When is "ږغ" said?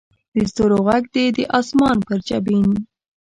0.95-1.03